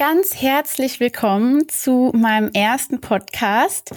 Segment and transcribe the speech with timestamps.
[0.00, 3.90] ganz herzlich willkommen zu meinem ersten Podcast.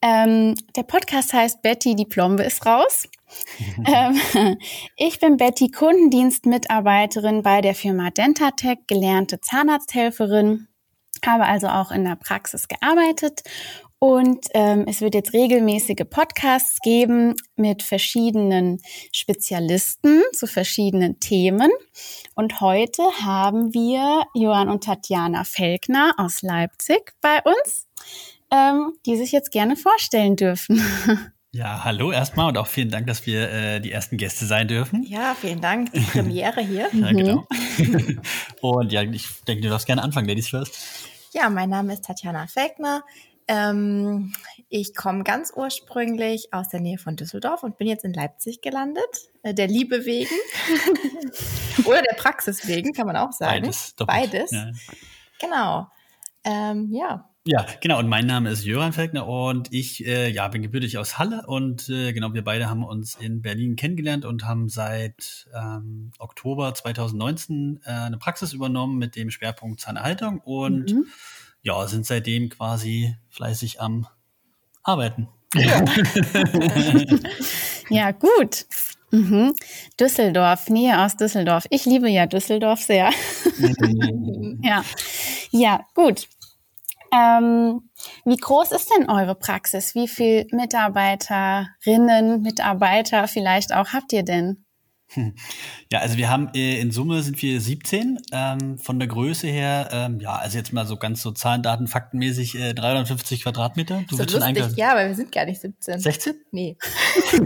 [0.00, 3.08] Ähm, der Podcast heißt Betty, die Plombe ist raus.
[3.84, 4.56] ähm,
[4.96, 10.68] ich bin Betty, Kundendienstmitarbeiterin bei der Firma Dentatec, gelernte Zahnarzthelferin,
[11.26, 13.42] habe also auch in der Praxis gearbeitet
[14.00, 18.78] und ähm, es wird jetzt regelmäßige Podcasts geben mit verschiedenen
[19.12, 21.70] Spezialisten zu verschiedenen Themen.
[22.34, 27.88] Und heute haben wir Johann und Tatjana Felkner aus Leipzig bei uns,
[28.52, 30.80] ähm, die sich jetzt gerne vorstellen dürfen.
[31.50, 35.02] Ja, hallo erstmal und auch vielen Dank, dass wir äh, die ersten Gäste sein dürfen.
[35.02, 35.90] Ja, vielen Dank.
[35.94, 36.90] Die Premiere hier.
[36.92, 37.46] ja, genau.
[38.60, 40.78] und ja, ich denke, du darfst gerne anfangen, Ladies first.
[41.32, 43.02] Ja, mein Name ist Tatjana Felkner.
[43.48, 44.34] Ähm,
[44.68, 49.30] ich komme ganz ursprünglich aus der Nähe von Düsseldorf und bin jetzt in Leipzig gelandet.
[49.42, 50.34] Äh, der Liebe wegen.
[51.86, 53.62] Oder der Praxis wegen, kann man auch sagen.
[53.62, 53.94] Beides.
[53.96, 54.30] Doppelt.
[54.30, 54.50] Beides.
[54.50, 54.70] Ja.
[55.40, 55.88] Genau.
[56.44, 57.30] Ähm, ja.
[57.46, 57.98] Ja, genau.
[57.98, 61.88] Und mein Name ist Jöran Felkner und ich äh, ja, bin gebürtig aus Halle und
[61.88, 67.80] äh, genau, wir beide haben uns in Berlin kennengelernt und haben seit ähm, Oktober 2019
[67.84, 71.06] äh, eine Praxis übernommen mit dem Schwerpunkt Zahnerhaltung und mhm
[71.68, 74.06] ja, sind seitdem quasi fleißig am
[74.82, 75.28] Arbeiten.
[75.54, 75.84] Ja,
[77.90, 78.66] ja gut.
[79.10, 79.52] Mhm.
[80.00, 81.66] Düsseldorf, Nähe aus Düsseldorf.
[81.68, 83.10] Ich liebe ja Düsseldorf sehr.
[84.62, 84.82] ja.
[85.50, 86.26] ja, gut.
[87.12, 87.90] Ähm,
[88.24, 89.94] wie groß ist denn eure Praxis?
[89.94, 94.64] Wie viele Mitarbeiterinnen, Mitarbeiter vielleicht auch habt ihr denn?
[95.90, 98.18] Ja, also wir haben äh, in Summe sind wir 17.
[98.32, 101.86] Ähm, von der Größe her, ähm, ja, also jetzt mal so ganz so Zahlen, Daten,
[101.86, 104.02] faktenmäßig äh, 350 Quadratmeter.
[104.08, 106.00] Du so lustig, schon ja, aber wir sind gar nicht 17.
[106.00, 106.34] 16?
[106.50, 106.76] Nee.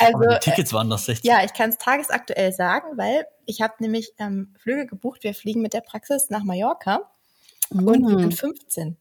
[0.00, 1.30] also, die Tickets waren doch 16.
[1.30, 5.22] Ja, ich kann es tagesaktuell sagen, weil ich habe nämlich ähm, Flüge gebucht.
[5.22, 7.02] Wir fliegen mit der Praxis nach Mallorca
[7.70, 7.86] mhm.
[7.86, 8.96] und wir sind 15.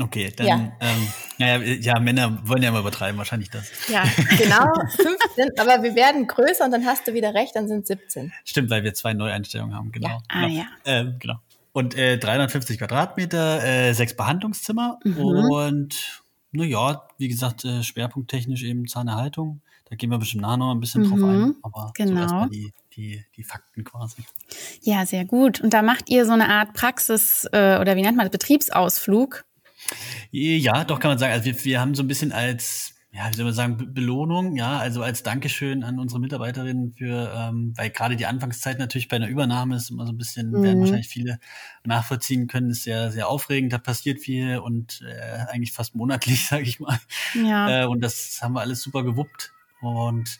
[0.00, 0.72] Okay, dann, ja.
[0.80, 1.08] Ähm,
[1.38, 3.70] naja, ja, Männer wollen ja immer übertreiben, wahrscheinlich das.
[3.88, 4.02] Ja,
[4.38, 8.32] genau, 15, aber wir werden größer und dann hast du wieder recht, dann sind 17.
[8.44, 10.08] Stimmt, weil wir zwei Neueinstellungen haben, genau.
[10.08, 10.18] Ja.
[10.28, 10.58] Ah, genau.
[10.58, 10.66] ja.
[10.84, 11.36] Ähm, genau.
[11.72, 15.18] Und äh, 350 Quadratmeter, äh, sechs Behandlungszimmer mhm.
[15.18, 19.60] und, naja, wie gesagt, äh, schwerpunkttechnisch eben Zahnerhaltung.
[19.88, 22.20] Da gehen wir bestimmt nachher noch ein bisschen mhm, drauf ein, aber genau.
[22.20, 24.22] erstmal die, die, die Fakten quasi.
[24.82, 25.60] Ja, sehr gut.
[25.60, 29.44] Und da macht ihr so eine Art Praxis- äh, oder wie nennt man das, Betriebsausflug
[30.30, 31.32] ja, doch kann man sagen.
[31.32, 34.78] Also wir, wir haben so ein bisschen als, ja, wie soll man sagen, Belohnung, ja,
[34.78, 39.28] also als Dankeschön an unsere Mitarbeiterinnen für, ähm, weil gerade die Anfangszeit natürlich bei einer
[39.28, 40.62] Übernahme ist immer so ein bisschen, mhm.
[40.62, 41.38] werden wahrscheinlich viele
[41.84, 46.64] nachvollziehen können, ist sehr, sehr aufregend, da passiert viel und äh, eigentlich fast monatlich, sage
[46.64, 46.98] ich mal.
[47.34, 47.84] Ja.
[47.84, 49.52] Äh, und das haben wir alles super gewuppt.
[49.80, 50.38] Und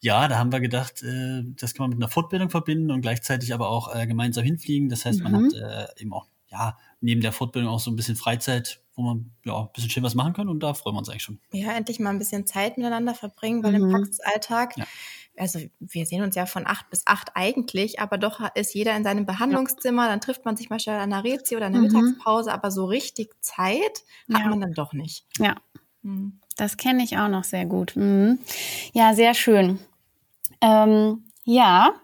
[0.00, 3.52] ja, da haben wir gedacht, äh, das kann man mit einer Fortbildung verbinden und gleichzeitig
[3.52, 4.88] aber auch äh, gemeinsam hinfliegen.
[4.88, 5.46] Das heißt, man mhm.
[5.46, 5.54] hat
[5.96, 9.60] äh, eben auch ja, neben der Fortbildung auch so ein bisschen Freizeit, wo man ja
[9.60, 11.40] ein bisschen schön was machen kann und da freuen wir uns eigentlich schon.
[11.52, 13.84] Ja, endlich mal ein bisschen Zeit miteinander verbringen, weil mhm.
[13.84, 14.86] im Praxisalltag, ja.
[15.36, 19.04] also wir sehen uns ja von acht bis acht eigentlich, aber doch ist jeder in
[19.04, 20.08] seinem Behandlungszimmer, ja.
[20.08, 21.88] dann trifft man sich mal schnell an der Rezi oder in der mhm.
[21.88, 24.48] Mittagspause, aber so richtig Zeit hat ja.
[24.48, 25.26] man dann doch nicht.
[25.38, 25.56] Ja,
[26.02, 26.40] mhm.
[26.56, 27.94] das kenne ich auch noch sehr gut.
[27.94, 28.40] Mhm.
[28.92, 29.78] Ja, sehr schön.
[30.60, 31.94] Ähm, ja,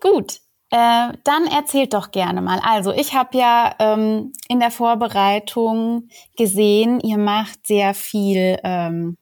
[0.00, 0.40] gut.
[0.70, 2.60] Äh, dann erzählt doch gerne mal.
[2.62, 9.16] Also ich habe ja ähm, in der Vorbereitung gesehen, ihr macht sehr viel ähm,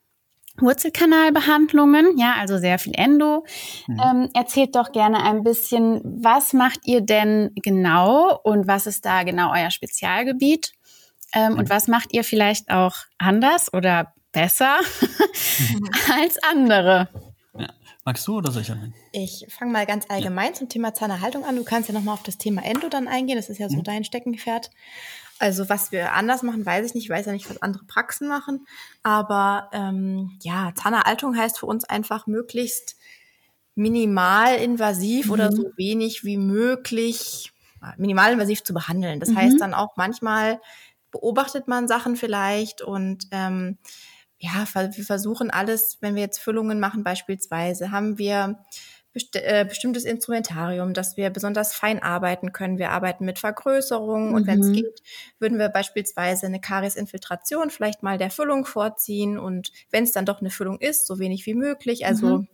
[0.60, 3.46] Wurzelkanalbehandlungen, ja, also sehr viel Endo.
[3.86, 4.00] Mhm.
[4.04, 9.22] Ähm, erzählt doch gerne ein bisschen, was macht ihr denn genau und was ist da
[9.22, 10.72] genau euer Spezialgebiet?
[11.32, 11.58] Ähm, mhm.
[11.60, 15.90] Und was macht ihr vielleicht auch anders oder besser mhm.
[16.20, 17.08] als andere?
[18.08, 18.94] Magst du oder soll ich anfangen?
[19.12, 20.54] Ich fange mal ganz allgemein ja.
[20.54, 21.56] zum Thema Zahnerhaltung an.
[21.56, 23.36] Du kannst ja nochmal auf das Thema Endo dann eingehen.
[23.36, 23.82] Das ist ja so mhm.
[23.82, 24.70] dein Steckenpferd.
[25.38, 27.04] Also was wir anders machen, weiß ich nicht.
[27.04, 28.66] Ich weiß ja nicht, was andere Praxen machen.
[29.02, 32.96] Aber ähm, ja, Zahnerhaltung heißt für uns einfach möglichst
[33.74, 35.32] minimal invasiv mhm.
[35.32, 37.52] oder so wenig wie möglich
[37.98, 39.20] minimalinvasiv zu behandeln.
[39.20, 39.36] Das mhm.
[39.36, 40.62] heißt dann auch manchmal
[41.10, 43.76] beobachtet man Sachen vielleicht und ähm,
[44.38, 48.58] ja, wir versuchen alles, wenn wir jetzt Füllungen machen beispielsweise, haben wir
[49.12, 52.78] best äh, bestimmtes Instrumentarium, dass wir besonders fein arbeiten können.
[52.78, 54.34] Wir arbeiten mit Vergrößerung mhm.
[54.34, 55.02] und wenn es geht,
[55.38, 60.40] würden wir beispielsweise eine Kariesinfiltration vielleicht mal der Füllung vorziehen und wenn es dann doch
[60.40, 62.06] eine Füllung ist, so wenig wie möglich.
[62.06, 62.48] Also mhm.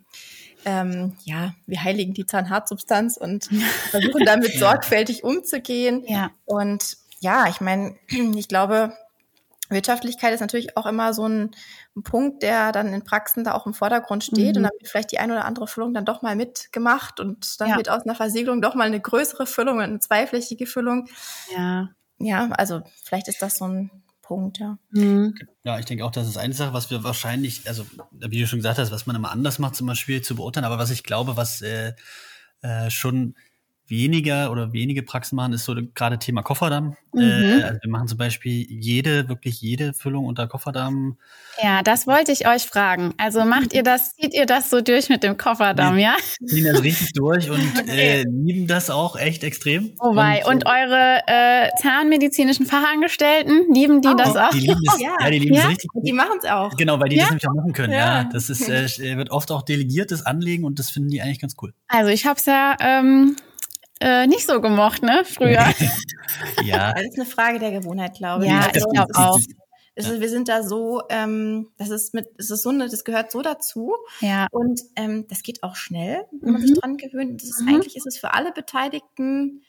[0.64, 3.44] ähm, ja, wir heiligen die Zahnhartsubstanz und
[3.90, 6.04] versuchen damit sorgfältig umzugehen.
[6.06, 6.30] Ja.
[6.44, 7.96] Und ja, ich meine,
[8.36, 8.94] ich glaube,
[9.70, 11.50] Wirtschaftlichkeit ist natürlich auch immer so ein,
[11.96, 14.56] ein, Punkt, der dann in Praxen da auch im Vordergrund steht.
[14.56, 14.56] Mhm.
[14.58, 17.70] Und dann wird vielleicht die eine oder andere Füllung dann doch mal mitgemacht und dann
[17.70, 17.76] ja.
[17.76, 21.08] wird aus einer Versiegelung doch mal eine größere Füllung, eine zweiflächige Füllung.
[21.54, 21.90] Ja.
[22.18, 23.90] Ja, also vielleicht ist das so ein
[24.22, 24.78] Punkt, ja.
[24.90, 25.34] Mhm.
[25.64, 28.60] Ja, ich denke auch, das ist eine Sache, was wir wahrscheinlich, also wie du schon
[28.60, 31.02] gesagt hast, was man immer anders macht, ist immer schwierig zu beurteilen, aber was ich
[31.02, 31.92] glaube, was äh,
[32.62, 33.34] äh, schon
[33.88, 36.96] weniger oder wenige Praxen machen, ist so gerade Thema Kofferdamm.
[37.12, 37.20] Mhm.
[37.22, 41.16] Äh, also wir machen zum Beispiel jede, wirklich jede Füllung unter Kofferdamm.
[41.62, 43.14] Ja, das wollte ich euch fragen.
[43.18, 46.16] Also macht ihr das, zieht ihr das so durch mit dem Kofferdamm, ja?
[46.40, 49.92] Wir ziehen das richtig durch und äh, lieben das auch echt extrem.
[49.98, 54.50] Wobei, und, und eure äh, zahnmedizinischen Fachangestellten, lieben die oh, das auch?
[54.50, 55.16] Die lieben es, ja.
[55.20, 55.30] ja.
[55.30, 55.62] die lieben ja?
[55.62, 55.90] es richtig.
[56.02, 56.74] Die machen es auch.
[56.76, 58.22] Genau, weil die das nämlich auch machen können, ja.
[58.22, 58.30] ja.
[58.32, 61.74] Das ist, äh, wird oft auch delegiertes Anlegen und das finden die eigentlich ganz cool.
[61.88, 63.36] Also ich habe es ja ähm,
[64.00, 65.22] äh, nicht so gemocht, ne?
[65.24, 65.66] Früher.
[66.64, 66.92] ja.
[66.92, 68.50] Das ist eine Frage der Gewohnheit, glaube ich.
[68.50, 69.38] Ja, also, ich glaube auch.
[69.96, 73.30] Ist, wir sind da so, ähm, das ist mit, das ist so eine, das gehört
[73.30, 73.94] so dazu.
[74.20, 74.48] Ja.
[74.50, 76.66] Und ähm, das geht auch schnell, wenn man mhm.
[76.66, 77.40] sich dran gewöhnt.
[77.40, 77.68] Das ist, mhm.
[77.68, 79.62] Eigentlich ist es für alle Beteiligten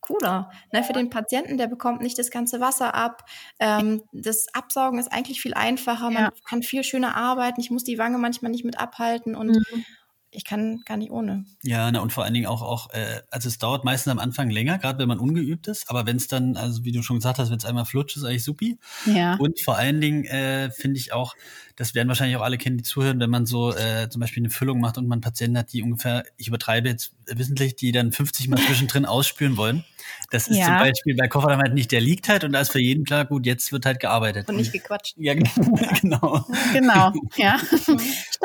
[0.00, 0.50] cooler.
[0.72, 3.24] Ne, für den Patienten, der bekommt nicht das ganze Wasser ab.
[3.60, 6.10] Ähm, das Absaugen ist eigentlich viel einfacher.
[6.10, 6.32] Man ja.
[6.46, 7.60] kann viel schöner arbeiten.
[7.60, 9.84] Ich muss die Wange manchmal nicht mit abhalten und mhm
[10.32, 11.44] ich kann gar nicht ohne.
[11.62, 14.48] Ja, na, und vor allen Dingen auch, auch äh, also es dauert meistens am Anfang
[14.50, 17.38] länger, gerade wenn man ungeübt ist, aber wenn es dann, also wie du schon gesagt
[17.38, 18.78] hast, wenn es einmal flutscht, ist eigentlich supi.
[19.06, 19.36] Ja.
[19.36, 21.34] Und vor allen Dingen äh, finde ich auch,
[21.82, 24.50] das werden wahrscheinlich auch alle kennen, die zuhören, wenn man so äh, zum Beispiel eine
[24.50, 28.46] Füllung macht und man Patienten hat, die ungefähr, ich übertreibe jetzt wissentlich, die dann 50
[28.46, 29.84] Mal zwischendrin ausspülen wollen.
[30.30, 30.66] Das ist ja.
[30.66, 33.24] zum Beispiel bei Kofferdamm halt nicht, der liegt halt und da ist für jeden klar,
[33.24, 34.48] gut, jetzt wird halt gearbeitet.
[34.48, 35.16] Und nicht gequatscht.
[35.16, 36.46] Ja, genau.
[36.72, 37.58] Genau, ja.
[37.74, 38.00] Stimmt,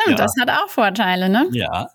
[0.07, 0.15] ja.
[0.15, 1.47] das hat auch Vorteile, ne?
[1.51, 1.89] Ja.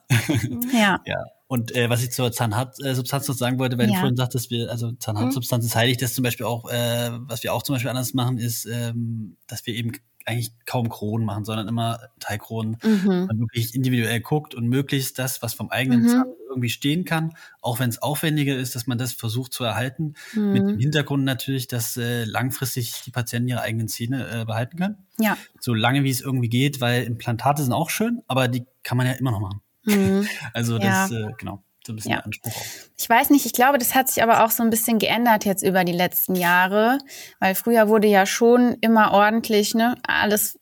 [0.73, 1.01] Ja.
[1.05, 1.25] ja.
[1.49, 3.95] Und äh, was ich zur Zahnhartsubstanz noch sagen wollte, weil ja.
[3.95, 7.53] du vorhin sagtest, wir, also Zahnhartsubstanz ist heilig, das zum Beispiel auch, äh, was wir
[7.53, 9.93] auch zum Beispiel anders machen, ist, ähm, dass wir eben
[10.27, 12.77] eigentlich kaum Kronen machen, sondern immer Teilkronen.
[12.83, 13.27] Mhm.
[13.27, 16.09] Man wirklich individuell guckt und möglichst das, was vom eigenen mhm.
[16.09, 20.15] Zahn irgendwie stehen kann, auch wenn es aufwendiger ist, dass man das versucht zu erhalten.
[20.35, 20.53] Mhm.
[20.53, 24.97] Mit dem Hintergrund natürlich, dass äh, langfristig die Patienten ihre eigenen Zähne äh, behalten können.
[25.19, 25.37] Ja.
[25.61, 29.07] So lange wie es irgendwie geht, weil Implantate sind auch schön, aber die kann man
[29.07, 29.61] ja immer noch machen.
[29.85, 30.27] Mhm.
[30.53, 31.29] also das, ja.
[31.29, 32.19] äh, genau so ein bisschen ja.
[32.21, 32.67] Anspruch auch.
[32.97, 35.63] Ich weiß nicht, ich glaube, das hat sich aber auch so ein bisschen geändert jetzt
[35.63, 36.99] über die letzten Jahre,
[37.41, 40.59] weil früher wurde ja schon immer ordentlich, ne, alles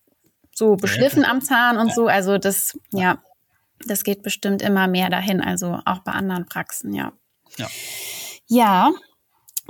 [0.54, 1.94] so beschliffen ja, am Zahn und ja.
[1.94, 2.06] so.
[2.06, 3.18] Also das, ja,
[3.86, 7.12] das geht bestimmt immer mehr dahin, also auch bei anderen Praxen, ja.
[7.56, 7.68] Ja.
[8.46, 8.90] Ja,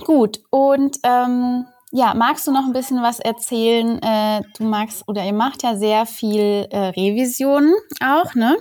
[0.05, 0.41] gut.
[0.51, 4.01] Und ähm, ja, magst du noch ein bisschen was erzählen?
[4.03, 8.57] Äh, du magst oder ihr macht ja sehr viel äh, Revisionen auch, ne?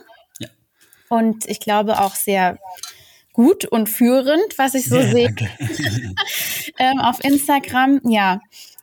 [1.10, 2.58] Und ich glaube auch sehr
[3.34, 5.36] gut und führend, was ich so ja, sehe
[6.80, 8.02] ähm, auf Instagram.
[8.04, 8.40] Ja,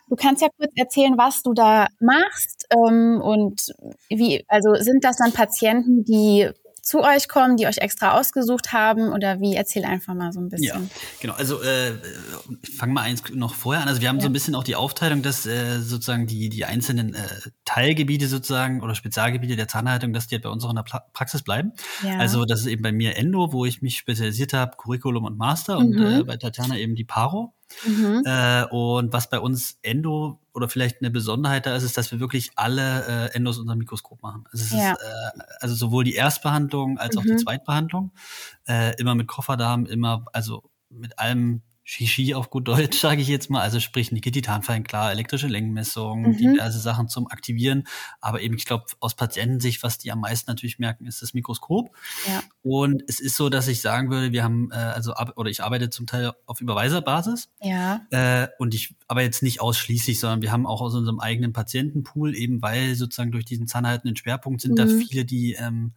[0.09, 3.75] du kannst ja kurz erzählen, was du da machst ähm, und
[4.09, 4.45] wie.
[4.49, 6.49] Also sind das dann Patienten, die
[6.87, 9.57] zu euch kommen, die euch extra ausgesucht haben oder wie?
[9.57, 10.85] Erzähl einfach mal so ein bisschen.
[10.85, 10.89] Ja,
[11.21, 11.35] genau.
[11.35, 11.95] Also äh,
[12.63, 13.89] ich fange mal eins noch vorher an.
[13.89, 14.23] Also wir haben ja.
[14.23, 17.27] so ein bisschen auch die Aufteilung, dass äh, sozusagen die die einzelnen äh,
[17.65, 21.43] Teilgebiete sozusagen oder Spezialgebiete der Zahnhaltung, dass die halt bei uns auch in der Praxis
[21.43, 21.73] bleiben.
[22.05, 22.19] Ja.
[22.19, 25.81] Also das ist eben bei mir Endo, wo ich mich spezialisiert habe, Curriculum und Master
[25.81, 25.87] mhm.
[25.87, 27.56] und äh, bei Tatjana eben die Paro.
[27.85, 28.23] Mhm.
[28.25, 32.21] Äh, und was bei uns Endo oder vielleicht eine Besonderheit da ist, ist, dass wir
[32.21, 34.45] wirklich alle äh, Endos unter Mikroskop machen.
[34.53, 34.93] Also, ja.
[34.93, 37.21] ist, äh, also sowohl die Erstbehandlung als mhm.
[37.21, 37.39] auch die mhm.
[37.39, 38.13] Zweitbehandlung.
[38.67, 43.49] Äh, immer mit Kofferdarm, immer, also mit allem Shishi auf gut Deutsch, sage ich jetzt
[43.49, 43.61] mal.
[43.61, 46.37] Also sprich Nikititanfallen, klar, elektrische Längenmessung, mhm.
[46.37, 47.85] diverse Sachen zum Aktivieren.
[48.21, 51.95] Aber eben, ich glaube, aus Patientensicht, was die am meisten natürlich merken, ist das Mikroskop.
[52.27, 52.43] Ja.
[52.63, 55.89] Und es ist so, dass ich sagen würde, wir haben, äh, also oder ich arbeite
[55.89, 57.51] zum Teil auf Überweiserbasis.
[57.63, 58.05] Ja.
[58.11, 62.35] Äh, und ich aber jetzt nicht ausschließlich, sondern wir haben auch aus unserem eigenen Patientenpool,
[62.35, 64.77] eben weil sozusagen durch diesen zahnhaltenden Schwerpunkt sind mhm.
[64.77, 65.93] da viele, die ähm,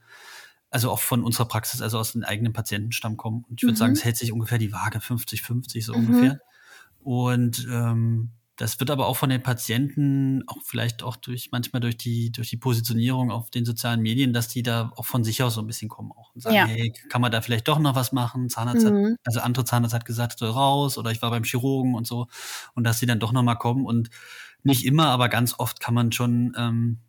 [0.69, 3.45] also auch von unserer Praxis, also aus den eigenen Patientenstamm kommen.
[3.49, 3.77] Und ich würde mhm.
[3.77, 5.99] sagen, es hält sich ungefähr die Waage 50-50 so mhm.
[5.99, 6.39] ungefähr.
[6.99, 11.95] Und ähm, das wird aber auch von den Patienten, auch vielleicht auch durch manchmal durch
[11.95, 15.53] die durch die Positionierung auf den sozialen Medien, dass die da auch von sich aus
[15.53, 16.65] so ein bisschen kommen auch und sagen, ja.
[16.65, 18.49] hey, kann man da vielleicht doch noch was machen?
[18.49, 19.11] Zahnarzt mhm.
[19.11, 22.27] hat, also andere Zahnarzt hat gesagt, soll raus oder ich war beim Chirurgen und so
[22.73, 24.09] und dass sie dann doch noch mal kommen und
[24.63, 26.99] nicht immer, aber ganz oft kann man schon ähm,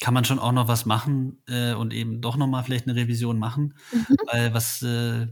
[0.00, 2.96] kann man schon auch noch was machen äh, und eben doch noch mal vielleicht eine
[2.96, 4.16] Revision machen, mhm.
[4.26, 5.26] weil was äh,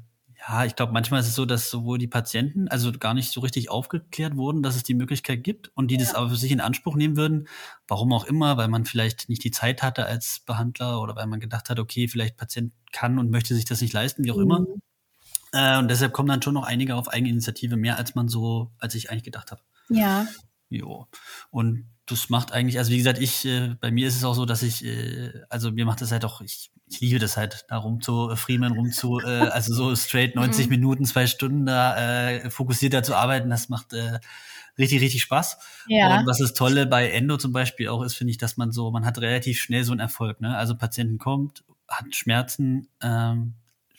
[0.48, 3.40] ja, ich glaube, manchmal ist es so, dass sowohl die Patienten also gar nicht so
[3.40, 6.00] richtig aufgeklärt wurden, dass es die Möglichkeit gibt und die ja.
[6.00, 7.48] das aber für sich in Anspruch nehmen würden,
[7.88, 11.40] warum auch immer, weil man vielleicht nicht die Zeit hatte als Behandler oder weil man
[11.40, 14.42] gedacht hat, okay, vielleicht Patient kann und möchte sich das nicht leisten, wie auch mhm.
[14.42, 14.66] immer.
[15.52, 18.94] Äh, und deshalb kommen dann schon noch einige auf Eigeninitiative mehr, als man so, als
[18.94, 19.62] ich eigentlich gedacht habe.
[19.88, 20.26] Ja.
[20.68, 21.06] Jo.
[21.50, 24.46] Und das macht eigentlich, also wie gesagt, ich, äh, bei mir ist es auch so,
[24.46, 27.78] dass ich, äh, also mir macht das halt auch, ich, ich liebe das halt, da
[27.78, 30.70] rum zu, äh, Freeman rum zu, äh, also so straight 90 mhm.
[30.70, 34.20] Minuten, zwei Stunden da äh, fokussierter zu arbeiten, das macht äh,
[34.78, 35.58] richtig, richtig Spaß.
[35.88, 36.18] Ja.
[36.18, 38.90] Und was das Tolle bei Endo zum Beispiel auch ist, finde ich, dass man so,
[38.90, 40.56] man hat relativ schnell so einen Erfolg, ne?
[40.56, 43.54] Also Patienten kommt, hat Schmerzen, ähm,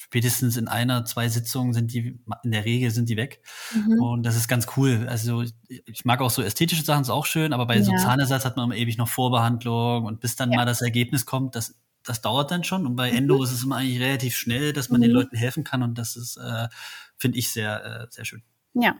[0.08, 3.42] spätestens in einer, zwei Sitzungen sind die, in der Regel sind die weg.
[3.76, 4.02] Mhm.
[4.02, 5.06] Und das ist ganz cool.
[5.10, 7.84] Also ich mag auch so ästhetische Sachen, ist auch schön, aber bei ja.
[7.84, 10.60] so Zahnersatz hat man immer ewig noch Vorbehandlung und bis dann ja.
[10.60, 12.86] mal das Ergebnis kommt, das, das dauert dann schon.
[12.86, 13.18] Und bei mhm.
[13.18, 15.06] Endo ist es immer eigentlich relativ schnell, dass man mhm.
[15.06, 16.70] den Leuten helfen kann und das ist, äh,
[17.18, 18.44] finde ich, sehr, äh, sehr schön.
[18.74, 18.96] Ja,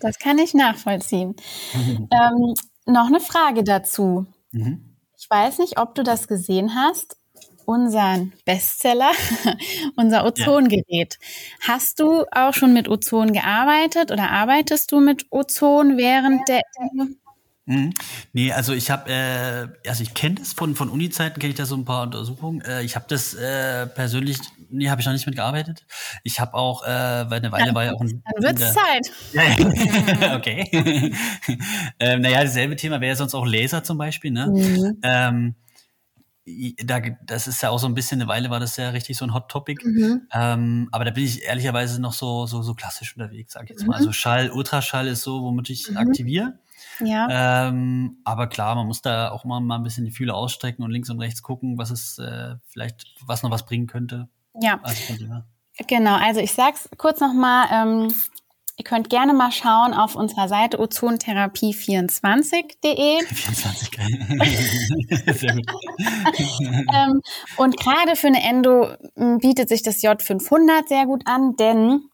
[0.00, 1.36] das kann ich nachvollziehen.
[1.74, 2.54] ähm,
[2.86, 4.26] noch eine Frage dazu.
[4.52, 4.96] Mhm.
[5.18, 7.19] Ich weiß nicht, ob du das gesehen hast
[7.64, 9.10] unseren Bestseller,
[9.96, 11.18] unser Ozongerät.
[11.20, 11.68] Ja.
[11.68, 16.62] Hast du auch schon mit Ozon gearbeitet oder arbeitest du mit Ozon während der
[17.70, 17.94] Mhm.
[18.32, 21.66] Nee, also ich habe, äh, also ich kenne das von von Uni-Zeiten, kenne ich da
[21.66, 22.62] so ein paar Untersuchungen.
[22.62, 24.38] Äh, ich habe das äh, persönlich,
[24.70, 25.86] nee, habe ich noch nicht mitgearbeitet.
[26.24, 28.24] Ich habe auch, äh, weil eine Weile ja, war ja auch ein.
[28.24, 29.12] Dann wird's Zeit.
[29.32, 30.68] Ja, okay.
[32.00, 34.48] ähm, naja, dasselbe Thema wäre sonst auch Laser zum Beispiel, ne?
[34.48, 34.98] Mhm.
[35.04, 35.54] Ähm,
[36.84, 39.24] da, das ist ja auch so ein bisschen eine Weile war das ja richtig so
[39.24, 39.86] ein Hot Topic.
[39.86, 40.26] Mhm.
[40.32, 43.86] Ähm, aber da bin ich ehrlicherweise noch so, so, so klassisch unterwegs, sag ich jetzt
[43.86, 43.94] mal.
[43.94, 44.00] Mhm.
[44.00, 45.96] Also Schall, Ultraschall ist so, womit ich mhm.
[45.98, 46.58] aktiviere.
[47.00, 47.68] Ja.
[47.68, 50.90] Ähm, aber klar, man muss da auch mal, mal ein bisschen die Fühle ausstrecken und
[50.90, 54.28] links und rechts gucken, was es äh, vielleicht, was noch was bringen könnte.
[54.60, 54.80] Ja.
[54.82, 55.14] Also
[55.86, 58.14] genau, also ich sag's kurz nochmal, ähm,
[58.80, 63.26] Ihr könnt gerne mal schauen auf unserer Seite ozontherapie24.de.
[63.26, 63.90] 24,
[65.38, 65.66] Sehr gut.
[66.94, 67.20] ähm,
[67.58, 68.86] und gerade für eine Endo
[69.38, 72.08] bietet sich das J500 sehr gut an, denn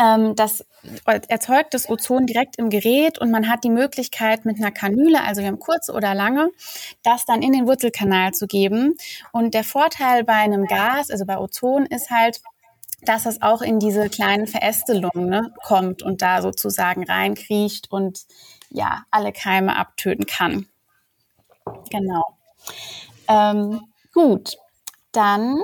[0.00, 0.66] ähm, das
[1.04, 5.42] erzeugt das Ozon direkt im Gerät und man hat die Möglichkeit mit einer Kanüle, also
[5.42, 6.50] wir haben kurze oder lange,
[7.04, 8.96] das dann in den Wurzelkanal zu geben.
[9.30, 12.40] Und der Vorteil bei einem Gas, also bei Ozon, ist halt,
[13.02, 18.20] dass es auch in diese kleinen Verästelungen ne, kommt und da sozusagen reinkriecht und
[18.70, 20.66] ja, alle Keime abtöten kann.
[21.90, 22.24] Genau.
[23.28, 23.80] Ähm,
[24.12, 24.56] gut,
[25.12, 25.60] dann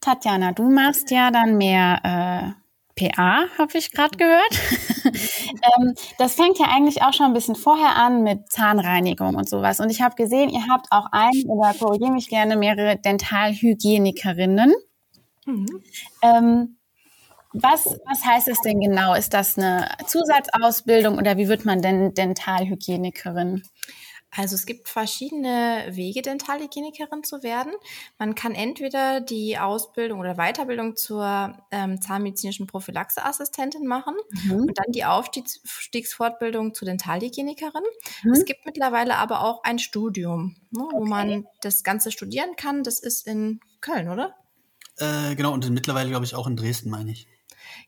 [0.00, 4.60] Tatjana, du machst ja dann mehr äh, PA, habe ich gerade gehört.
[5.04, 9.80] ähm, das fängt ja eigentlich auch schon ein bisschen vorher an mit Zahnreinigung und sowas.
[9.80, 14.74] Und ich habe gesehen, ihr habt auch ein, oder korrigiere mich gerne, mehrere Dentalhygienikerinnen.
[15.46, 15.82] Mhm.
[16.22, 16.76] Ähm,
[17.52, 19.14] was, was heißt es denn genau?
[19.14, 23.62] Ist das eine Zusatzausbildung oder wie wird man denn Dentalhygienikerin?
[24.36, 27.72] Also es gibt verschiedene Wege, Dentalhygienikerin zu werden.
[28.18, 34.62] Man kann entweder die Ausbildung oder Weiterbildung zur ähm, zahnmedizinischen Prophylaxeassistentin machen mhm.
[34.62, 37.84] und dann die Aufstiegsfortbildung zur Dentalhygienikerin.
[38.24, 38.32] Mhm.
[38.32, 40.96] Es gibt mittlerweile aber auch ein Studium, ne, okay.
[40.96, 42.82] wo man das Ganze studieren kann.
[42.82, 44.34] Das ist in Köln, oder?
[44.98, 47.26] Äh, genau, und mittlerweile, glaube ich, auch in Dresden, meine ich.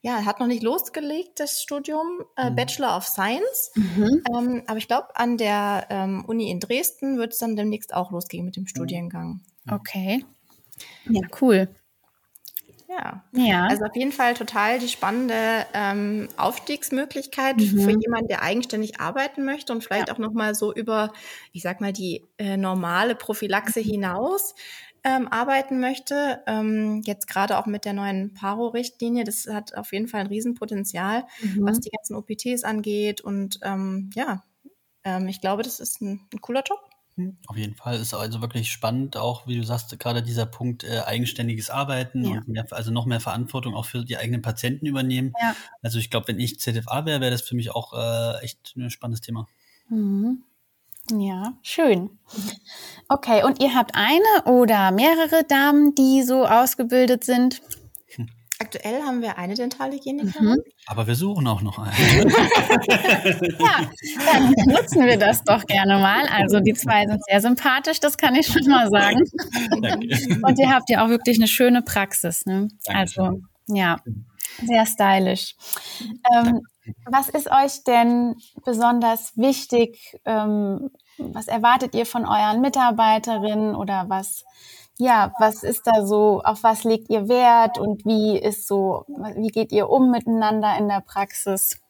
[0.02, 2.56] Ja, hat noch nicht losgelegt, das Studium, äh, mhm.
[2.56, 3.72] Bachelor of Science.
[3.75, 4.22] Mhm.
[4.32, 8.10] Ähm, aber ich glaube, an der ähm, Uni in Dresden wird es dann demnächst auch
[8.10, 8.68] losgehen mit dem mhm.
[8.68, 9.40] Studiengang.
[9.70, 10.25] Okay.
[11.08, 11.68] Ja, cool.
[12.88, 13.25] Ja.
[13.32, 13.66] ja.
[13.66, 17.80] Also auf jeden Fall total die spannende ähm, Aufstiegsmöglichkeit mhm.
[17.80, 20.14] für jemanden, der eigenständig arbeiten möchte und vielleicht ja.
[20.14, 21.12] auch nochmal so über,
[21.52, 23.84] ich sag mal, die äh, normale Prophylaxe mhm.
[23.84, 24.54] hinaus
[25.06, 30.08] ähm, arbeiten möchte, ähm, jetzt gerade auch mit der neuen Paro-Richtlinie, das hat auf jeden
[30.08, 31.64] Fall ein Riesenpotenzial, mhm.
[31.64, 33.20] was die ganzen OPTs angeht.
[33.20, 34.42] Und ähm, ja,
[35.04, 36.80] ähm, ich glaube, das ist ein, ein cooler Job.
[37.14, 40.82] Hm, auf jeden Fall ist also wirklich spannend, auch wie du sagst, gerade dieser Punkt
[40.82, 42.30] äh, eigenständiges Arbeiten ja.
[42.32, 45.34] und mehr, also noch mehr Verantwortung auch für die eigenen Patienten übernehmen.
[45.40, 45.54] Ja.
[45.82, 48.90] Also ich glaube, wenn ich ZFA wäre, wäre das für mich auch äh, echt ein
[48.90, 49.46] spannendes Thema.
[49.88, 50.42] Mhm.
[51.10, 52.10] Ja, schön.
[53.08, 57.62] Okay, und ihr habt eine oder mehrere Damen, die so ausgebildet sind?
[58.58, 60.46] Aktuell haben wir eine Dentalhygienikerin.
[60.46, 60.62] Mhm.
[60.86, 61.92] Aber wir suchen auch noch eine.
[63.58, 63.90] ja,
[64.32, 66.26] dann nutzen wir das doch gerne mal.
[66.28, 69.22] Also die zwei sind sehr sympathisch, das kann ich schon mal sagen.
[69.82, 70.40] Danke.
[70.42, 72.46] Und ihr habt ja auch wirklich eine schöne Praxis.
[72.46, 72.68] Ne?
[72.86, 73.98] Also ja,
[74.64, 75.54] sehr stylisch.
[76.34, 76.62] Ähm,
[77.06, 80.18] was ist euch denn besonders wichtig?
[80.24, 84.44] Ähm, was erwartet ihr von euren Mitarbeiterinnen oder was,
[84.98, 89.04] ja, was ist da so, auf was legt ihr Wert und wie ist so,
[89.36, 91.80] wie geht ihr um miteinander in der Praxis?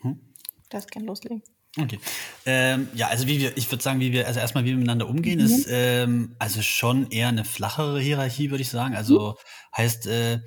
[0.00, 0.20] Hm?
[0.68, 1.42] Das kann loslegen.
[1.78, 1.98] Okay.
[2.46, 5.08] Ähm, ja, also wie wir, ich würde sagen, wie wir, also erstmal wie wir miteinander
[5.08, 5.44] umgehen, mhm.
[5.44, 8.96] ist ähm, also schon eher eine flachere Hierarchie, würde ich sagen.
[8.96, 9.34] Also mhm.
[9.76, 10.40] heißt, äh,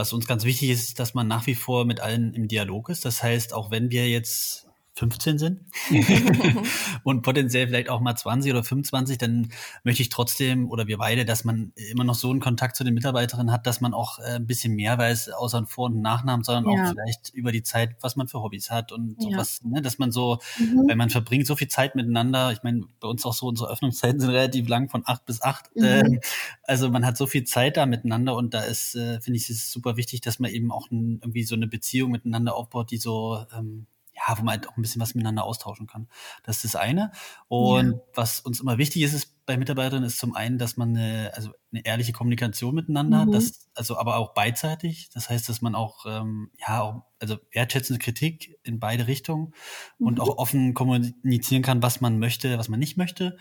[0.00, 3.04] was uns ganz wichtig ist, dass man nach wie vor mit allen im Dialog ist.
[3.04, 5.60] Das heißt, auch wenn wir jetzt 15 sind
[7.04, 9.50] und potenziell vielleicht auch mal 20 oder 25, dann
[9.84, 12.94] möchte ich trotzdem oder wir beide, dass man immer noch so einen Kontakt zu den
[12.94, 16.72] Mitarbeiterinnen hat, dass man auch äh, ein bisschen mehr weiß, außer Vor- und Nachnamen, sondern
[16.72, 16.84] ja.
[16.84, 19.70] auch vielleicht über die Zeit, was man für Hobbys hat und sowas, ja.
[19.70, 20.88] ne, dass man so, mhm.
[20.88, 22.52] weil man verbringt so viel Zeit miteinander.
[22.52, 25.74] Ich meine, bei uns auch so unsere Öffnungszeiten sind relativ lang, von acht bis acht.
[25.76, 25.84] Mhm.
[25.84, 26.20] Äh,
[26.64, 29.70] also man hat so viel Zeit da miteinander und da ist, äh, finde ich, es
[29.70, 33.46] super wichtig, dass man eben auch ein, irgendwie so eine Beziehung miteinander aufbaut, die so
[33.56, 33.86] ähm,
[34.30, 36.08] ja, wo man halt auch ein bisschen was miteinander austauschen kann.
[36.44, 37.10] Das ist das eine.
[37.48, 37.98] Und ja.
[38.14, 41.50] was uns immer wichtig ist, ist bei Mitarbeiterinnen, ist zum einen, dass man eine, also
[41.72, 43.32] eine ehrliche Kommunikation miteinander, mhm.
[43.32, 45.10] das, also aber auch beidseitig.
[45.12, 49.52] Das heißt, dass man auch, ähm, ja, auch, also wertschätzende Kritik in beide Richtungen
[49.98, 50.06] mhm.
[50.06, 53.36] und auch offen kommunizieren kann, was man möchte, was man nicht möchte.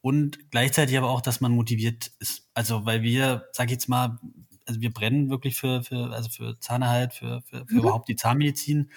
[0.00, 2.48] Und gleichzeitig aber auch, dass man motiviert ist.
[2.54, 4.18] Also, weil wir, sag ich jetzt mal,
[4.66, 7.80] also wir brennen wirklich für, für, also für Zahnerhalt, für, für, für mhm.
[7.80, 8.90] überhaupt die Zahnmedizin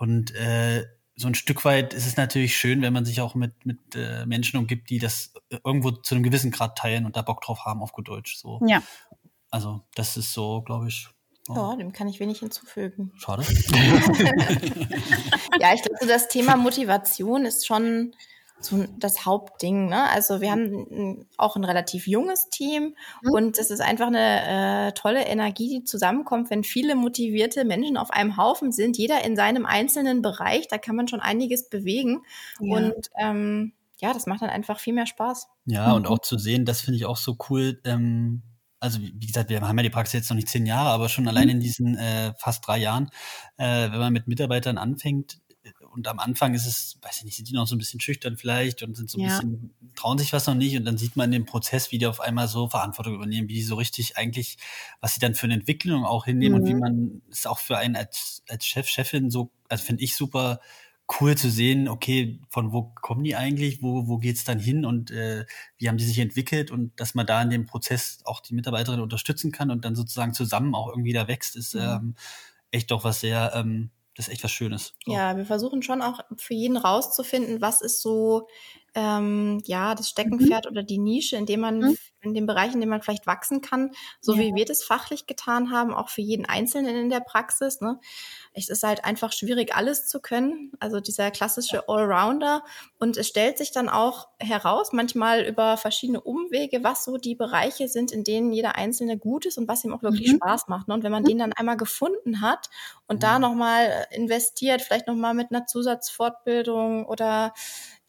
[0.00, 3.66] und äh, so ein Stück weit ist es natürlich schön, wenn man sich auch mit,
[3.66, 7.42] mit äh, Menschen umgibt, die das irgendwo zu einem gewissen Grad teilen und da Bock
[7.42, 8.38] drauf haben, auf gut Deutsch.
[8.38, 8.60] So.
[8.66, 8.82] Ja.
[9.50, 11.06] Also, das ist so, glaube ich.
[11.50, 11.54] Oh.
[11.54, 13.12] Ja, dem kann ich wenig hinzufügen.
[13.18, 13.42] Schade.
[15.60, 18.14] ja, ich glaube, das Thema Motivation ist schon
[18.60, 19.88] so das Hauptding.
[19.88, 20.08] Ne?
[20.10, 23.32] Also wir haben auch ein relativ junges Team mhm.
[23.32, 28.10] und es ist einfach eine äh, tolle Energie, die zusammenkommt, wenn viele motivierte Menschen auf
[28.10, 32.22] einem Haufen sind, jeder in seinem einzelnen Bereich, da kann man schon einiges bewegen.
[32.60, 32.76] Ja.
[32.76, 35.48] Und ähm, ja, das macht dann einfach viel mehr Spaß.
[35.66, 35.94] Ja, mhm.
[35.94, 37.80] und auch zu sehen, das finde ich auch so cool.
[37.84, 38.42] Ähm,
[38.80, 41.28] also wie gesagt, wir haben ja die Praxis jetzt noch nicht zehn Jahre, aber schon
[41.28, 41.50] allein mhm.
[41.50, 43.10] in diesen äh, fast drei Jahren,
[43.58, 45.39] äh, wenn man mit Mitarbeitern anfängt,
[45.92, 48.36] und am Anfang ist es, weiß ich nicht, sind die noch so ein bisschen schüchtern
[48.36, 49.28] vielleicht und sind so ein ja.
[49.28, 52.20] bisschen, trauen sich was noch nicht und dann sieht man den Prozess, wie die auf
[52.20, 54.56] einmal so Verantwortung übernehmen, wie die so richtig eigentlich,
[55.00, 56.60] was sie dann für eine Entwicklung auch hinnehmen mhm.
[56.62, 56.80] und wie mhm.
[56.80, 60.60] man es auch für einen als, als Chef, Chefin so, also finde ich super
[61.20, 65.10] cool zu sehen, okay, von wo kommen die eigentlich, wo, wo geht's dann hin und
[65.10, 65.44] äh,
[65.76, 69.00] wie haben die sich entwickelt und dass man da in dem Prozess auch die Mitarbeiterin
[69.00, 71.80] unterstützen kann und dann sozusagen zusammen auch irgendwie da wächst, ist mhm.
[71.80, 72.14] ähm,
[72.70, 74.92] echt doch was sehr ähm, das ist echt was Schönes.
[75.04, 75.12] So.
[75.12, 78.48] Ja, wir versuchen schon auch für jeden rauszufinden, was ist so
[78.94, 80.70] ähm, ja das Steckenpferd mhm.
[80.70, 81.96] oder die Nische, in dem man mhm.
[82.22, 84.40] in dem Bereich, in dem man vielleicht wachsen kann, so ja.
[84.40, 87.80] wie wir das fachlich getan haben, auch für jeden Einzelnen in der Praxis.
[87.80, 87.98] Ne?
[88.52, 90.72] es ist halt einfach schwierig, alles zu können.
[90.80, 92.64] Also dieser klassische Allrounder.
[92.98, 97.88] Und es stellt sich dann auch heraus, manchmal über verschiedene Umwege, was so die Bereiche
[97.88, 100.36] sind, in denen jeder Einzelne gut ist und was ihm auch wirklich mhm.
[100.36, 100.88] Spaß macht.
[100.88, 100.94] Ne?
[100.94, 101.28] Und wenn man mhm.
[101.28, 102.70] den dann einmal gefunden hat
[103.06, 103.20] und mhm.
[103.20, 107.54] da nochmal investiert, vielleicht nochmal mit einer Zusatzfortbildung oder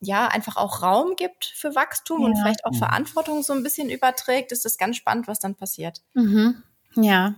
[0.01, 2.27] ja, einfach auch Raum gibt für Wachstum ja.
[2.27, 2.77] und vielleicht auch mhm.
[2.77, 6.01] Verantwortung so ein bisschen überträgt, ist das ganz spannend, was dann passiert.
[6.13, 6.63] Mhm.
[6.95, 7.35] Ja,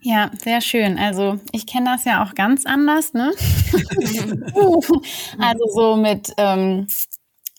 [0.00, 0.98] ja, sehr schön.
[0.98, 3.32] Also ich kenne das ja auch ganz anders, ne?
[5.38, 6.88] also so mit ähm,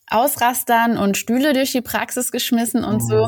[0.08, 3.28] Ausrastern und Stühle durch die Praxis geschmissen und so.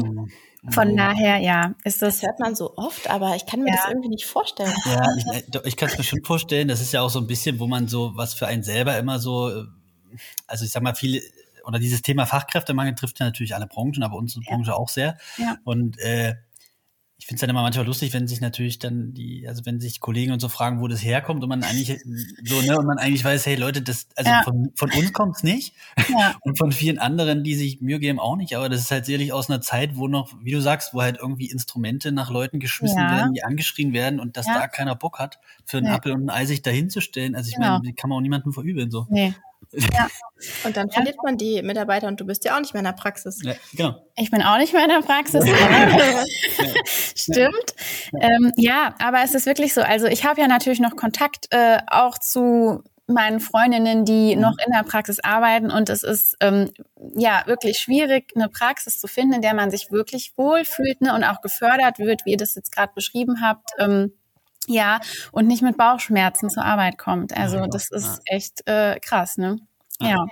[0.70, 2.20] Von daher, ja, ist das.
[2.20, 3.78] Das hört man so oft, aber ich kann mir ja.
[3.78, 4.74] das irgendwie nicht vorstellen.
[4.86, 6.68] Ja, ich, äh, ich kann es mir schon vorstellen.
[6.68, 9.18] Das ist ja auch so ein bisschen, wo man so, was für einen selber immer
[9.18, 9.64] so, äh,
[10.48, 11.22] also ich sag mal, viele,
[11.66, 14.52] oder dieses Thema Fachkräftemangel trifft ja natürlich alle Branchen, aber unsere ja.
[14.52, 15.18] Branche auch sehr.
[15.38, 15.58] Ja.
[15.64, 16.36] Und äh,
[17.22, 20.00] ich finde es dann immer manchmal lustig, wenn sich natürlich dann die, also wenn sich
[20.00, 22.02] Kollegen und so fragen, wo das herkommt und man eigentlich
[22.44, 24.42] so, ne, und man eigentlich weiß, hey Leute, das, also ja.
[24.42, 25.76] von, von uns kommt's nicht
[26.10, 26.34] ja.
[26.42, 29.34] und von vielen anderen, die sich Mühe geben, auch nicht, aber das ist halt sicherlich
[29.34, 32.98] aus einer Zeit, wo noch, wie du sagst, wo halt irgendwie Instrumente nach Leuten geschmissen
[32.98, 33.16] ja.
[33.16, 35.94] werden, die angeschrien werden und dass da keiner Bock hat, für einen nee.
[35.94, 37.36] Apfel und ein Ei sich dahinzustellen.
[37.36, 37.78] Also ich genau.
[37.78, 39.06] meine, kann man auch niemandem verübeln, so.
[39.12, 39.36] Nee.
[39.74, 40.08] Ja.
[40.64, 42.94] Und dann verliert man die Mitarbeiter und du bist ja auch nicht mehr in der
[42.94, 43.44] Praxis.
[43.44, 43.96] Ja, genau.
[44.16, 45.46] Ich bin auch nicht mehr in der Praxis.
[47.16, 47.76] Stimmt.
[48.20, 49.82] Ähm, ja, aber es ist wirklich so.
[49.82, 54.42] Also ich habe ja natürlich noch Kontakt äh, auch zu meinen Freundinnen, die mhm.
[54.42, 56.72] noch in der Praxis arbeiten und es ist ähm,
[57.14, 61.24] ja wirklich schwierig, eine Praxis zu finden, in der man sich wirklich wohlfühlt ne, und
[61.24, 63.70] auch gefördert wird, wie ihr das jetzt gerade beschrieben habt.
[63.78, 64.14] Ähm,
[64.68, 65.00] ja,
[65.32, 67.36] und nicht mit Bauchschmerzen zur Arbeit kommt.
[67.36, 69.60] Also das ist echt äh, krass, ne?
[70.02, 70.26] Ja.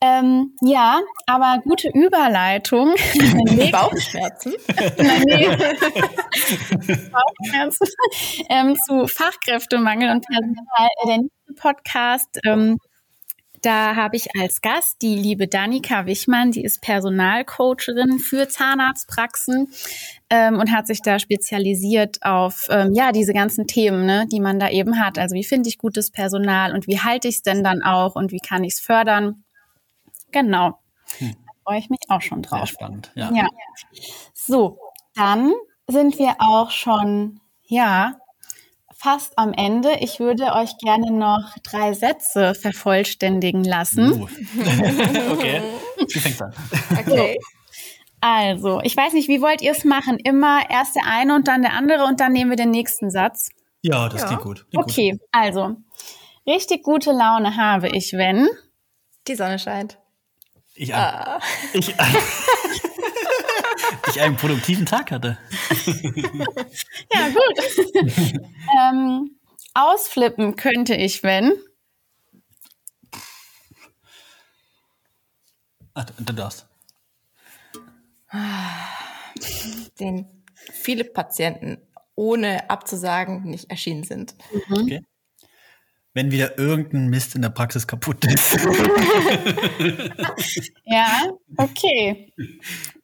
[0.00, 2.94] Ähm, ja, aber gute Überleitung.
[3.70, 4.54] Bauchschmerzen?
[7.12, 7.86] Bauchschmerzen
[8.48, 10.88] ähm, zu Fachkräftemangel und Personal.
[11.06, 12.78] Der nächste Podcast ähm,
[13.62, 19.68] da habe ich als Gast die liebe Danika Wichmann, die ist Personalcoacherin für Zahnarztpraxen
[20.30, 24.58] ähm, und hat sich da spezialisiert auf ähm, ja diese ganzen Themen, ne, die man
[24.58, 25.16] da eben hat.
[25.18, 28.32] Also wie finde ich gutes Personal und wie halte ich es denn dann auch und
[28.32, 29.44] wie kann ich es fördern?
[30.32, 30.80] Genau.
[31.18, 31.36] Hm.
[31.46, 32.68] Da freue ich mich auch schon drauf.
[32.68, 33.30] Sehr spannend, ja.
[33.32, 33.46] ja.
[34.34, 34.78] So,
[35.14, 35.52] dann
[35.86, 38.16] sind wir auch schon ja
[39.02, 39.96] fast am Ende.
[40.00, 44.12] Ich würde euch gerne noch drei Sätze vervollständigen lassen.
[44.12, 44.28] Uh.
[45.32, 45.62] okay.
[45.98, 46.54] Wie fängt an?
[46.98, 47.38] Okay.
[48.20, 50.18] Also, ich weiß nicht, wie wollt ihr es machen?
[50.18, 53.48] Immer erst der eine und dann der andere und dann nehmen wir den nächsten Satz.
[53.80, 54.26] Ja, das Ja.
[54.28, 54.66] klingt gut.
[54.70, 55.74] Klingt Okay, also,
[56.46, 58.48] richtig gute Laune habe ich, wenn.
[59.26, 59.98] Die Sonne scheint.
[60.54, 60.62] Gut.
[60.74, 61.40] Ich, ein,
[61.72, 61.94] ich,
[64.12, 65.38] ich einen produktiven Tag hatte.
[67.14, 67.58] Ja, gut.
[68.80, 69.36] ähm,
[69.74, 71.52] ausflippen könnte ich, wenn.
[75.94, 76.66] Ah, du darfst.
[80.00, 80.26] Den
[80.72, 81.78] viele Patienten
[82.14, 84.34] ohne abzusagen nicht erschienen sind.
[84.70, 85.04] Okay.
[86.14, 88.56] Wenn wieder irgendein Mist in der Praxis kaputt ist.
[90.84, 92.32] Ja, okay.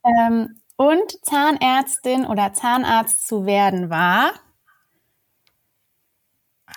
[0.05, 4.33] ähm, und Zahnärztin oder Zahnarzt zu werden war.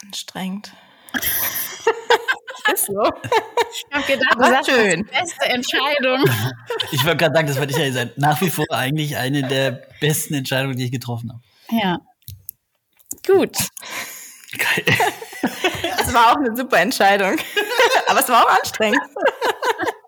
[0.04, 0.74] Anstrengend.
[2.74, 3.04] Ist so.
[3.72, 5.04] Ich habe gedacht, Aber das ist schön.
[5.04, 6.24] die beste Entscheidung.
[6.92, 8.06] Ich wollte gerade sagen, das war ich ja.
[8.18, 11.42] Nach wie vor eigentlich eine der besten Entscheidungen, die ich getroffen habe.
[11.72, 12.00] Ja.
[13.26, 13.58] Gut.
[14.58, 14.86] Geil.
[16.00, 17.38] Es war auch eine super Entscheidung.
[18.08, 19.00] Aber es war auch anstrengend.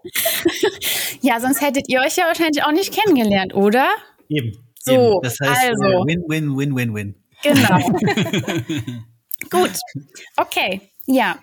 [1.21, 3.87] Ja, sonst hättet ihr euch ja wahrscheinlich auch nicht kennengelernt, oder?
[4.27, 4.51] Eben.
[4.77, 5.19] So, Eben.
[5.23, 5.83] Das heißt, also.
[5.83, 7.15] äh, win, win, win, win, win.
[7.43, 7.77] Genau.
[9.49, 9.71] Gut.
[10.35, 10.81] Okay.
[11.05, 11.37] Ja.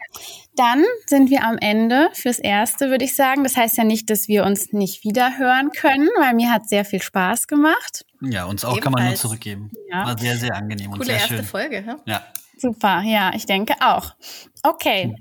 [0.57, 3.45] Dann sind wir am Ende fürs Erste, würde ich sagen.
[3.45, 6.85] Das heißt ja nicht, dass wir uns nicht wieder hören können, weil mir hat sehr
[6.85, 8.05] viel Spaß gemacht.
[8.21, 9.21] Ja, uns auch kann man nur Ebenfalls.
[9.21, 9.71] zurückgeben.
[9.91, 10.07] Ja.
[10.07, 11.45] War sehr, sehr angenehm und Coole sehr erste schön.
[11.45, 11.85] Folge.
[11.87, 11.97] Ja?
[12.05, 12.25] Ja.
[12.59, 14.15] Super, ja, ich denke auch.
[14.63, 15.15] Okay,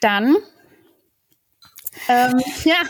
[0.00, 0.36] dann.
[2.08, 2.82] Ähm, ja,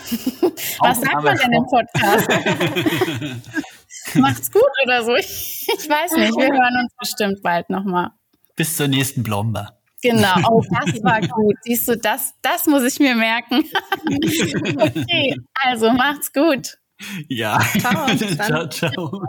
[0.79, 2.27] was sagt man denn im Podcast?
[4.15, 5.15] Macht's gut oder so?
[5.15, 8.11] Ich, ich weiß nicht, wir hören uns bestimmt bald nochmal.
[8.55, 9.69] Bis zur nächsten Blombe.
[10.01, 11.55] Genau, oh, das war gut.
[11.61, 13.63] Siehst du, das, das muss ich mir merken.
[14.77, 16.77] okay, also macht's gut.
[17.27, 17.59] Ja.
[17.79, 19.23] Ciao, ciao, ciao.